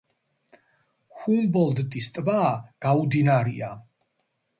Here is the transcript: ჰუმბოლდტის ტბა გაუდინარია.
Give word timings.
ჰუმბოლდტის 1.19 2.09
ტბა 2.15 2.37
გაუდინარია. 2.87 3.71